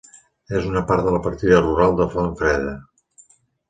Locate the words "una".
0.69-0.83